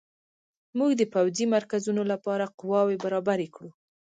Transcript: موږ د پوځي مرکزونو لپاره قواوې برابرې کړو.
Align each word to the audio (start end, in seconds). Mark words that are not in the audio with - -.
موږ 0.77 0.91
د 0.97 1.01
پوځي 1.13 1.45
مرکزونو 1.55 2.01
لپاره 2.11 2.51
قواوې 2.59 2.97
برابرې 3.03 3.47
کړو. 3.55 3.71